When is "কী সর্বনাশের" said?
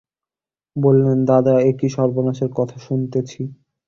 1.79-2.49